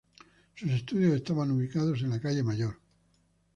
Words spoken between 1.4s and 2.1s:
ubicados en